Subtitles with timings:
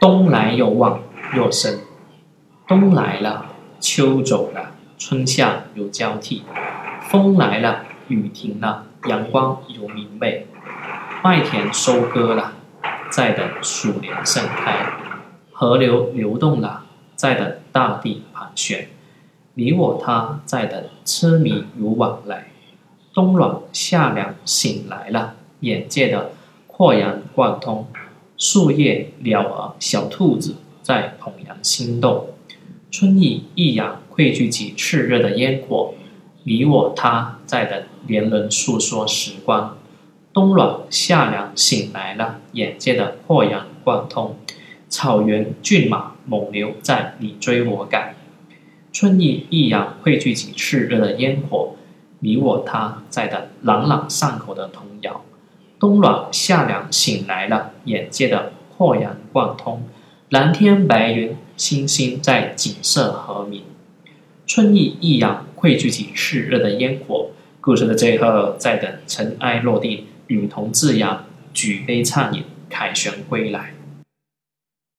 [0.00, 1.02] 冬来又望
[1.36, 1.78] 又生，
[2.66, 3.44] 冬来了，
[3.80, 6.42] 秋走了，春夏有交替，
[7.02, 10.46] 风来了，雨停了，阳光有明媚，
[11.22, 12.54] 麦田收割了，
[13.10, 14.74] 在等鼠年盛开，
[15.52, 18.88] 河流流动了，在等大地盘旋，
[19.52, 22.46] 你我他在等痴迷如往来，
[23.12, 26.30] 冬暖夏凉醒来了，眼界的
[26.66, 27.86] 豁然贯通。
[28.40, 32.28] 树叶、鸟儿、小兔子在怦然心动，
[32.90, 35.92] 春意益阳汇聚起炽热的烟火，
[36.44, 39.76] 你我他在等年轮诉说时光。
[40.32, 44.34] 冬暖夏凉醒来了，眼界的豁然贯通，
[44.88, 48.14] 草原骏马猛牛在你追我赶，
[48.90, 51.74] 春意益阳汇聚起炽热的烟火，
[52.20, 55.22] 你我他在等朗朗上口的童谣。
[55.80, 59.82] 冬暖夏凉醒来了，眼界的豁然贯通，
[60.28, 63.62] 蓝天白云，星星在景色和鸣，
[64.46, 67.30] 春意益阳汇聚起炽热的烟火。
[67.62, 71.24] 故事的最后，在等尘埃落定，女童自扬，
[71.54, 73.72] 举杯畅饮，凯旋归来。